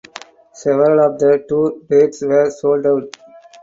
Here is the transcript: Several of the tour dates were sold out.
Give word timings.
Several 0.53 0.99
of 1.01 1.19
the 1.19 1.45
tour 1.47 1.73
dates 1.87 2.23
were 2.23 2.49
sold 2.49 2.87
out. 2.87 3.15